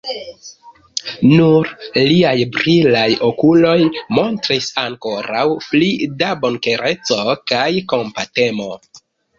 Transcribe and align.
Nur 1.31 1.69
liaj 1.97 2.33
brilaj 2.57 3.05
okuloj 3.29 3.77
montris 4.21 4.73
ankoraŭ 4.87 5.47
pli 5.69 5.95
da 6.25 6.35
bonkoreco 6.47 7.23
kaj 7.55 7.69
kompatemo. 7.95 8.75